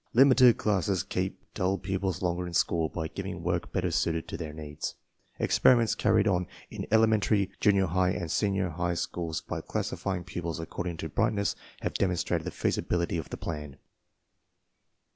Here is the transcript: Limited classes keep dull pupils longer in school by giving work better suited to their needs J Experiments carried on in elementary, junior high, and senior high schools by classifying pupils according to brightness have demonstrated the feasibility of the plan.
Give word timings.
Limited 0.15 0.57
classes 0.57 1.03
keep 1.03 1.43
dull 1.53 1.77
pupils 1.77 2.23
longer 2.23 2.47
in 2.47 2.55
school 2.55 2.89
by 2.89 3.07
giving 3.07 3.43
work 3.43 3.71
better 3.71 3.91
suited 3.91 4.27
to 4.29 4.35
their 4.35 4.51
needs 4.51 4.95
J 5.37 5.43
Experiments 5.43 5.93
carried 5.93 6.27
on 6.27 6.47
in 6.71 6.87
elementary, 6.89 7.51
junior 7.59 7.85
high, 7.85 8.09
and 8.09 8.31
senior 8.31 8.69
high 8.69 8.95
schools 8.95 9.41
by 9.41 9.61
classifying 9.61 10.23
pupils 10.23 10.59
according 10.59 10.97
to 10.97 11.09
brightness 11.09 11.55
have 11.81 11.93
demonstrated 11.93 12.45
the 12.47 12.49
feasibility 12.51 13.17
of 13.19 13.29
the 13.29 13.37
plan. 13.37 13.77